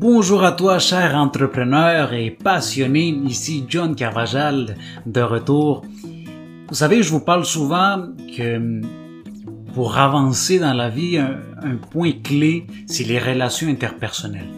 [0.00, 3.08] Bonjour à toi, cher entrepreneur et passionné.
[3.08, 5.82] Ici John Carvajal de retour.
[6.68, 8.06] Vous savez, je vous parle souvent
[8.36, 8.80] que
[9.74, 14.52] pour avancer dans la vie, un, point clé, c'est les relations interpersonnelles.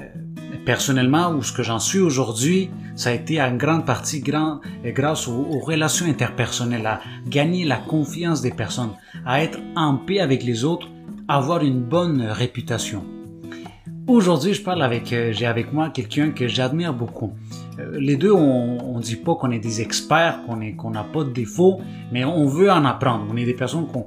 [0.00, 4.60] Euh, personnellement, où ce que j'en suis aujourd'hui, ça a été en grande partie grand,
[4.84, 8.94] grâce aux, aux, relations interpersonnelles, à gagner la confiance des personnes,
[9.24, 10.88] à être en paix avec les autres,
[11.28, 13.04] avoir une bonne réputation.
[14.08, 17.32] Aujourd'hui, je parle avec, euh, j'ai avec moi quelqu'un que j'admire beaucoup.
[17.80, 21.30] Euh, les deux, on, on dit pas qu'on est des experts, qu'on n'a pas de
[21.30, 21.80] défauts,
[22.12, 23.26] mais on veut en apprendre.
[23.28, 24.06] On est des personnes qu'on,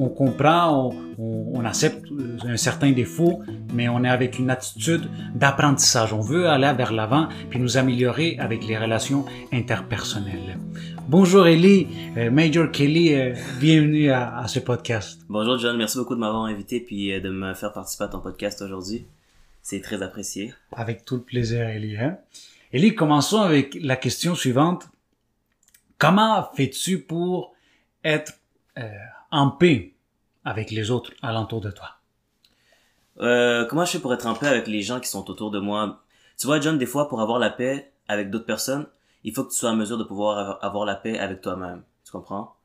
[0.00, 2.06] on, comprend, on, on, accepte
[2.44, 3.42] un certain défaut,
[3.74, 6.12] mais on est avec une attitude d'apprentissage.
[6.12, 10.58] On veut aller vers l'avant puis nous améliorer avec les relations interpersonnelles.
[11.08, 11.86] Bonjour Ellie,
[12.16, 15.20] euh, Major Kelly, euh, bienvenue à, à, ce podcast.
[15.28, 18.20] Bonjour John, merci beaucoup de m'avoir invité puis euh, de me faire participer à ton
[18.20, 19.06] podcast aujourd'hui.
[19.62, 20.54] C'est très apprécié.
[20.72, 21.96] Avec tout le plaisir Ellie.
[21.98, 22.16] Hein?
[22.72, 24.88] Ellie, commençons avec la question suivante.
[25.98, 27.54] Comment fais-tu pour
[28.04, 28.32] être
[28.78, 28.88] euh,
[29.30, 29.92] en paix?
[30.50, 31.96] Avec les autres alentour de toi?
[33.20, 35.60] Euh, comment je fais pour être en paix avec les gens qui sont autour de
[35.60, 36.02] moi?
[36.36, 38.86] Tu vois, John, des fois, pour avoir la paix avec d'autres personnes,
[39.22, 41.82] il faut que tu sois en mesure de pouvoir avoir la paix avec toi-même.
[42.04, 42.56] Tu comprends?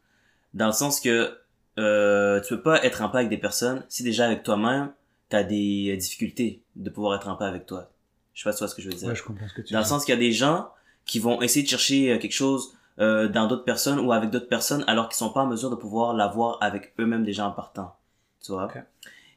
[0.54, 1.38] Dans le sens que
[1.78, 4.92] euh, tu peux pas être en paix avec des personnes si déjà avec toi-même,
[5.30, 7.92] tu as des difficultés de pouvoir être en paix avec toi.
[8.34, 9.10] Je sais pas si tu vois ce que je veux dire.
[9.10, 10.70] Ouais, je comprends ce que tu Dans le sens qu'il y a des gens
[11.06, 14.48] qui vont essayer de chercher euh, quelque chose euh, dans d'autres personnes ou avec d'autres
[14.48, 17.96] personnes alors qu'ils sont pas en mesure de pouvoir l'avoir avec eux-mêmes déjà en partant.
[18.42, 18.66] Tu vois?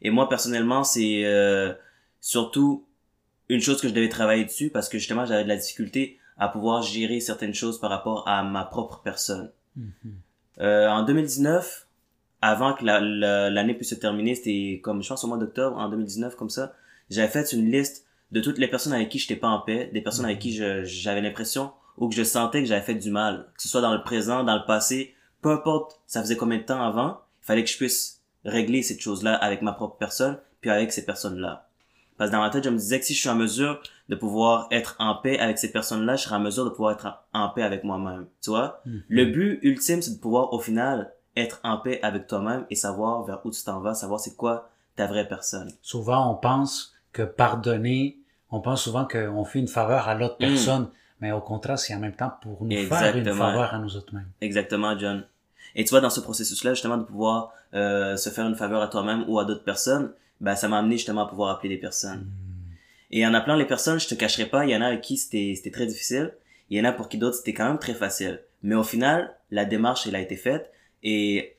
[0.03, 1.73] Et moi, personnellement, c'est euh,
[2.20, 2.84] surtout
[3.48, 6.48] une chose que je devais travailler dessus parce que justement, j'avais de la difficulté à
[6.48, 9.50] pouvoir gérer certaines choses par rapport à ma propre personne.
[9.77, 9.93] Mhm.
[10.61, 11.87] Euh, en 2019,
[12.43, 15.77] avant que la- la- l'année puisse se terminer, c'était comme je pense au mois d'octobre
[15.78, 16.75] en 2019 comme ça,
[17.11, 20.00] j'avais fait une liste de toutes les personnes avec qui j'étais pas en paix, des
[20.03, 23.46] personnes avec qui je- j'avais l'impression ou que je sentais que j'avais fait du mal,
[23.56, 26.62] que ce soit dans le présent, dans le passé, peu importe, ça faisait combien de
[26.62, 30.70] temps avant, il fallait que je puisse régler cette chose-là avec ma propre personne, puis
[30.70, 31.69] avec ces personnes-là.
[32.16, 34.16] Parce que dans ma tête, je me disais que si je suis en mesure de
[34.16, 37.48] pouvoir être en paix avec ces personnes-là, je serai en mesure de pouvoir être en
[37.50, 38.26] paix avec moi-même.
[38.42, 38.81] Tu vois?
[38.87, 39.03] Mhm.
[39.08, 43.22] Le but ultime, c'est de pouvoir, au final, être en paix avec toi-même et savoir
[43.22, 45.70] vers où tu t'en vas, savoir c'est quoi ta vraie personne.
[45.82, 48.19] Souvent, on pense que pardonner,
[48.50, 50.47] on pense souvent qu'on fait une faveur à l'autre Mm.
[50.48, 50.88] personne,
[51.21, 54.15] mais au contraire, c'est en même temps pour nous faire une faveur à nous autres
[54.15, 54.31] mêmes.
[54.41, 55.25] Exactement, John.
[55.75, 58.89] Et tu vois, dans ce processus-là, justement, de pouvoir euh, se faire une faveur à
[58.89, 62.27] toi-même ou à d'autres personnes, ben, ça m'a amené justement à pouvoir appeler des personnes.
[63.11, 65.17] Et en appelant les personnes, je te cacherai pas, il y en a avec qui
[65.17, 66.34] c'était très difficile,
[66.71, 68.41] il y en a pour qui d'autres c'était quand même très facile.
[68.62, 70.71] Mais au final, la démarche elle a été faite
[71.03, 71.56] et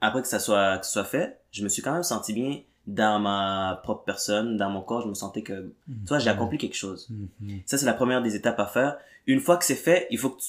[0.00, 2.60] après que ça soit que ce soit fait, je me suis quand même senti bien
[2.86, 6.58] dans ma propre personne, dans mon corps, je me sentais que tu vois, j'ai accompli
[6.58, 7.08] quelque chose.
[7.10, 7.60] Mhm.
[7.66, 8.96] Ça c'est la première des étapes à faire.
[9.26, 10.48] Une fois que c'est fait, il faut que tu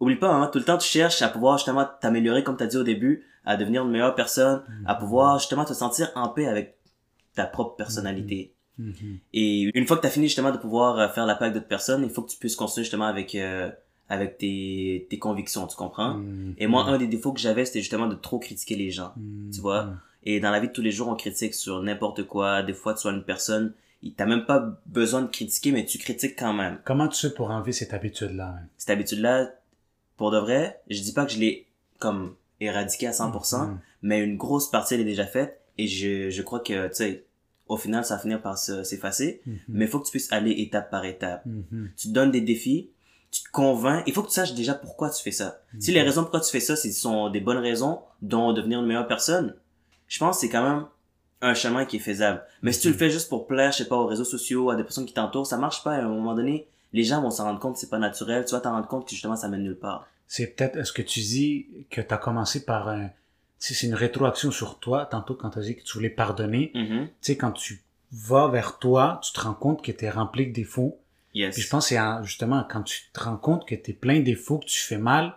[0.00, 2.66] oublie pas hein, tout le temps tu cherches à pouvoir justement t'améliorer comme tu as
[2.66, 6.46] dit au début, à devenir une meilleure personne, à pouvoir justement te sentir en paix
[6.46, 6.76] avec
[7.34, 8.52] ta propre personnalité.
[8.78, 9.18] Mhm.
[9.32, 11.54] Et une fois que tu as fini justement de pouvoir euh, faire la paix avec
[11.54, 13.70] d'autres personnes, il faut que tu puisses continuer justement avec euh,
[14.08, 16.14] avec tes, tes convictions, tu comprends?
[16.14, 16.54] Mhm.
[16.58, 19.12] Et moi, un des défauts que j'avais, c'était justement de trop critiquer les gens.
[19.16, 19.50] Mhm.
[19.52, 19.94] tu vois?
[20.24, 22.62] Et dans la vie de tous les jours, on critique sur n'importe quoi.
[22.62, 23.72] Des fois, tu sois une personne,
[24.16, 26.78] t'as même pas besoin de critiquer, mais tu critiques quand même.
[26.84, 28.56] Comment tu fais pour enlever cette habitude-là?
[28.58, 28.66] hein?
[28.76, 29.50] Cette habitude-là,
[30.16, 31.66] pour de vrai, je dis pas que je l'ai
[31.98, 33.78] comme éradiquée à 100%, Mhm.
[34.02, 35.60] mais une grosse partie, elle est déjà faite.
[35.78, 37.24] Et je, je crois que, tu sais,
[37.68, 39.40] au final, ça va finir par se- s'effacer.
[39.46, 39.58] Mhm.
[39.68, 41.46] Mais il faut que tu puisses aller étape par étape.
[41.46, 41.90] Mhm.
[41.96, 42.90] tu te donnes des défis,
[43.30, 45.60] tu te convaincs, il faut que tu saches déjà pourquoi tu fais ça.
[45.78, 48.86] Si les raisons pourquoi tu fais ça, ce sont des bonnes raisons, dont devenir une
[48.86, 49.54] meilleure personne,
[50.08, 50.86] je pense que c'est quand même
[51.40, 52.42] un chemin qui est faisable.
[52.62, 54.76] Mais si tu le fais juste pour plaire, je sais pas, aux réseaux sociaux, à
[54.76, 55.92] des personnes qui t'entourent, ça marche pas.
[55.92, 58.44] À un moment donné, les gens vont s'en rendre compte que c'est pas naturel.
[58.44, 60.06] Tu vas t'en rendre compte que justement ça mène nulle part.
[60.26, 63.08] C'est peut-être, est-ce que tu dis que tu as commencé par un,
[63.58, 66.70] si c'est une rétroaction sur toi, tantôt quand tu as dit que tu voulais pardonner,
[66.74, 67.06] Mhm.
[67.06, 70.46] tu sais, quand tu vas vers toi, tu te rends compte que tu es rempli
[70.48, 70.98] de défauts.
[71.34, 71.54] Yes.
[71.54, 73.94] Puis je pense que c'est en- justement quand tu te rends compte que tu es
[73.94, 75.34] plein de défauts, que tu fais mal,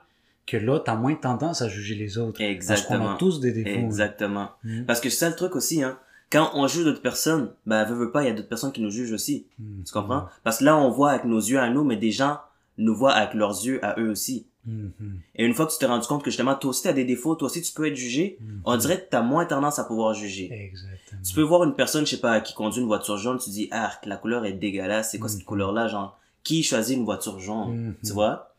[0.52, 2.38] que là, tu as moins tendance à juger les autres.
[2.38, 3.14] Parce qu'on Exactement.
[3.16, 3.70] a tous des défauts.
[3.80, 4.50] Exactement.
[4.64, 4.86] Mhm.
[4.86, 5.98] Parce que c'est ça le truc aussi, hein.
[6.32, 8.82] Quand on juge d'autres personnes, ben, veut, veut pas, il y a d'autres personnes qui
[8.82, 9.48] nous jugent aussi.
[9.60, 9.84] Mhm.
[9.86, 10.26] Tu comprends?
[10.44, 12.40] Parce que là, on voit avec nos yeux à nous, mais des gens
[12.78, 14.46] nous voient avec leurs yeux à eux aussi.
[14.66, 14.92] Mhm.
[15.36, 17.34] Et une fois que tu t'es rendu compte que justement, toi aussi t'as des défauts,
[17.36, 18.62] toi aussi tu peux être jugé, Mhm.
[18.64, 20.50] on dirait que t'as moins tendance à pouvoir juger.
[20.54, 21.22] Exactement.
[21.28, 23.68] Tu peux voir une personne, je sais pas, qui conduit une voiture jaune, tu dis,
[23.72, 27.96] ah, la couleur est dégueulasse, c'est quoi cette couleur-là, genre, qui choisit une voiture jaune?
[28.06, 28.54] Tu vois?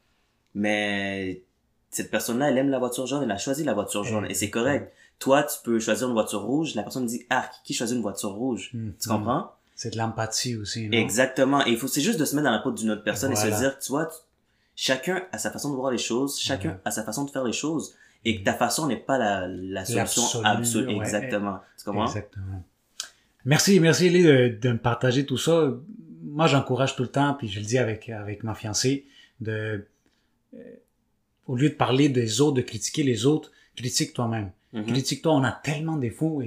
[0.55, 1.41] Mais,
[1.93, 4.51] cette personne-là, elle aime la voiture jaune, elle a choisi la voiture jaune, et c'est
[4.51, 4.93] correct.
[5.19, 8.31] Toi, tu peux choisir une voiture rouge, la personne dit, ah, qui choisit une voiture
[8.33, 8.71] rouge?
[8.75, 8.95] Mhm.
[9.01, 9.53] Tu comprends?
[9.77, 10.99] C'est de l'empathie aussi, non?
[10.99, 11.65] Exactement.
[11.67, 13.37] Et il faut, c'est juste de se mettre dans la peau d'une autre personne et
[13.37, 14.17] se dire, tu vois, tu-
[14.75, 17.53] chacun a sa façon de voir les choses, chacun a sa façon de faire les
[17.53, 17.95] choses,
[18.25, 20.87] et que ta façon n'est pas la, la solution absolue.
[20.89, 20.97] ouais.
[20.97, 21.59] Exactement.
[21.79, 22.07] Tu comprends?
[22.07, 22.63] Exactement.
[23.45, 25.73] Merci, merci Elie de, de me partager tout ça.
[26.25, 29.07] Moi, j'encourage tout le temps, puis je le dis avec, avec ma fiancée,
[29.41, 29.85] de,
[30.55, 30.59] euh,
[31.47, 34.51] au lieu de parler des autres, de critiquer les autres, critique toi-même.
[34.73, 34.87] Mhm.
[34.87, 36.43] Critique-toi, on a tellement de défauts.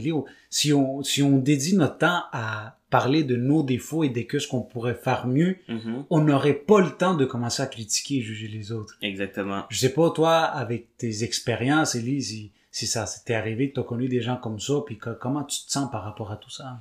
[0.50, 4.40] Si on, si on dédie notre temps à parler de nos défauts et de que
[4.40, 6.06] ce qu'on pourrait faire mieux, Mhm.
[6.10, 8.96] on n'aurait pas le temps de commencer à critiquer et juger les autres.
[9.02, 9.66] Exactement.
[9.70, 13.80] Je sais pas, toi, avec tes expériences, Elie, si, si ça s'était arrivé, que tu
[13.82, 16.38] as connu des gens comme ça, puis que- comment tu te sens par rapport à
[16.38, 16.80] tout ça?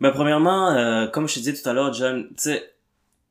[0.00, 2.73] Ben, premièrement, euh, comme je te disais tout à l'heure, John, tu sais,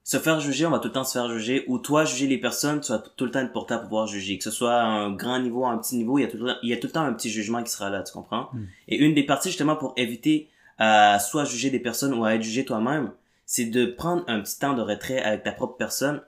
[0.03, 2.37] se faire juger, on va tout le temps se faire juger, ou toi, juger les
[2.37, 4.37] personnes, tu vas tout le temps être porté à pouvoir juger.
[4.37, 6.37] Que ce soit à un grand niveau, à un petit niveau, il y a tout
[6.37, 8.11] le temps, il y a tout le temps un petit jugement qui sera là, tu
[8.11, 8.49] comprends?
[8.51, 8.63] Mm.
[8.89, 12.41] Et une des parties, justement, pour éviter à soit juger des personnes ou à être
[12.41, 13.11] jugé toi-même,
[13.45, 16.21] c'est de prendre un petit temps de retrait avec ta propre personne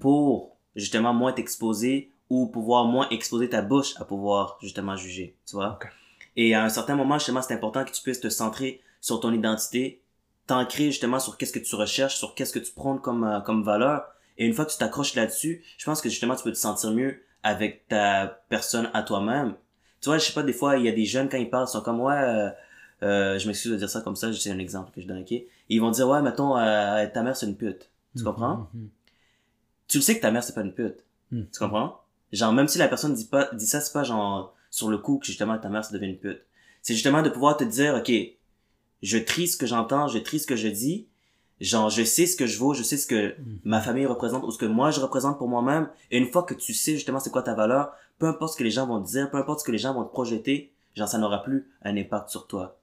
[0.00, 5.56] pour, justement, moins t'exposer ou pouvoir moins exposer ta bouche à pouvoir, justement, juger, tu
[5.56, 5.78] vois?
[6.36, 9.32] Et à un certain moment, justement, c'est important que tu puisses te centrer sur ton
[9.32, 10.01] identité,
[10.52, 13.62] t'ancrer justement sur qu'est-ce que tu recherches, sur qu'est-ce que tu prônes comme, euh, comme
[13.62, 14.04] valeur.
[14.36, 16.90] Et une fois que tu t'accroches là-dessus, je pense que justement, tu peux te sentir
[16.90, 19.54] mieux avec ta personne à toi-même.
[20.02, 21.66] Tu vois, je sais pas, des fois, il y a des jeunes, quand ils parlent,
[21.66, 22.50] ils sont comme, ouais, euh,
[23.02, 25.32] euh, je m'excuse de dire ça comme ça, c'est un exemple que je donne, ok?
[25.32, 27.90] Et ils vont dire, ouais, mettons, euh, ta mère, c'est une pute.
[28.14, 28.68] Tu comprends?
[28.74, 28.88] Mhm, mhm.
[29.88, 31.02] Tu le sais que ta mère, c'est pas une pute.
[31.30, 31.46] Mhm.
[31.50, 32.02] Tu comprends?
[32.30, 35.18] Genre, même si la personne dit pas, dit ça, c'est pas genre, sur le coup
[35.18, 36.42] que justement ta mère, ça devient une pute.
[36.82, 38.12] C'est justement de pouvoir te dire, ok,
[39.02, 41.06] je trie ce que j'entends, je trie ce que je dis,
[41.60, 43.58] genre, je sais ce que je vaux, je sais ce que Mhm.
[43.64, 45.88] ma famille représente ou ce que moi je représente pour moi-même.
[46.10, 48.64] Et une fois que tu sais justement c'est quoi ta valeur, peu importe ce que
[48.64, 51.08] les gens vont te dire, peu importe ce que les gens vont te projeter, genre,
[51.08, 52.78] ça n'aura plus un impact sur toi.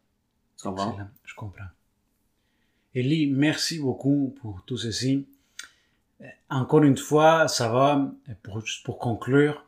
[0.58, 0.90] Tu comprends?
[0.92, 1.66] Excellent, je comprends.
[2.96, 5.26] Elie, merci beaucoup pour tout ceci.
[6.22, 8.12] Euh, Encore une fois, ça va,
[8.44, 9.64] pour, juste pour conclure,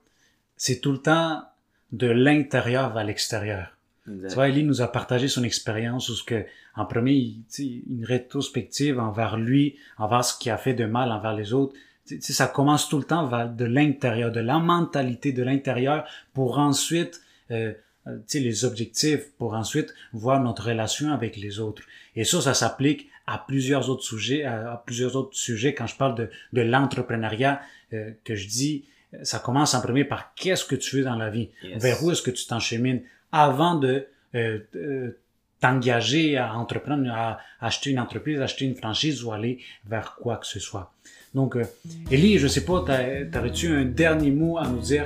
[0.57, 1.43] c'est tout le temps
[1.91, 3.77] de l'intérieur vers l'extérieur.
[4.13, 4.29] Exact.
[4.29, 8.05] Tu vois, Elie nous a partagé son expérience où ce que, en premier, il- une
[8.05, 11.73] rétrospective envers lui, envers ce qu'il a fait de mal envers les autres.
[12.07, 16.03] Tu sais, ça commence tout le temps de l'intérieur, de la mentalité de l'intérieur
[16.33, 17.21] pour ensuite,
[17.51, 17.73] euh,
[18.07, 21.83] euh, tu sais, les objectifs, pour ensuite voir notre relation avec les autres.
[22.15, 25.73] Et ça, ça s'applique à plusieurs autres sujets, à, à plusieurs autres sujets.
[25.73, 27.61] Quand je parle de, de l'entrepreneuriat,
[27.93, 28.85] euh, que je dis,
[29.23, 31.81] ça commence en premier par qu'est-ce que tu veux dans la vie, Yes.
[31.81, 33.01] vers où est-ce que tu t'enchemines?
[33.31, 35.17] Avant de euh, euh,
[35.59, 40.47] t'engager à entreprendre, à acheter une entreprise, acheter une franchise ou aller vers quoi que
[40.47, 40.91] ce soit.
[41.33, 41.63] Donc, euh,
[42.11, 45.05] Elie, je sais pas, t'avais-tu un dernier mot à nous dire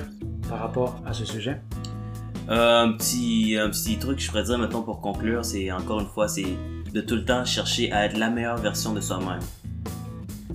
[0.50, 1.62] par rapport à ce sujet?
[2.50, 6.00] Euh, un petit un petit truc que je pourrais dire maintenant pour conclure, c'est encore
[6.00, 6.46] une fois, c'est
[6.94, 9.40] de tout le temps chercher à être la meilleure version de soi-même.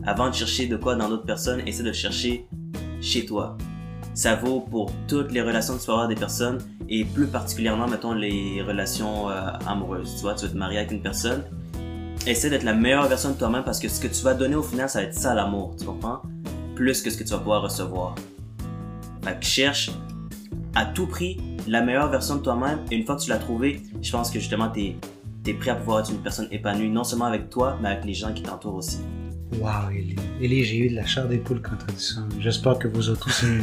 [0.07, 2.47] Avant de chercher de quoi dans d'autres personnes, essaie de chercher
[3.01, 3.59] chez toi.
[4.15, 6.59] Ça vaut pour toutes les relations que tu vas avoir des personnes
[6.89, 10.15] et plus particulièrement, mettons, les relations euh, amoureuses.
[10.17, 11.45] Tu vois, tu vas te marier avec une personne.
[12.27, 14.63] Essaie d'être la meilleure version de toi-même parce que ce que tu vas donner au
[14.63, 16.21] final, ça va être ça l'amour, tu comprends?
[16.75, 18.15] Plus que ce que tu vas pouvoir recevoir.
[19.23, 19.91] Fait que cherche
[20.75, 23.83] à tout prix la meilleure version de toi-même et une fois que tu l'as trouvée,
[24.03, 24.97] je pense que justement t'es
[25.47, 28.15] es prêt à pouvoir être une personne épanouie, non seulement avec toi, mais avec les
[28.15, 29.01] gens qui t'entourent aussi.
[29.59, 30.17] Wow, Elie.
[30.41, 32.21] Elie, j'ai eu de la chair des poules quand tu as dit ça.
[32.39, 33.47] J'espère que vous autres aussi.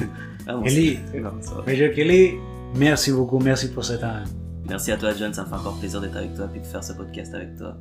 [0.50, 2.36] Ah, bon, je Elie,
[2.76, 4.24] merci beaucoup, merci pour ce temps.
[4.70, 6.82] Merci à toi, John, ça me fait encore plaisir d'être avec toi et de faire
[6.82, 7.76] ce podcast avec toi.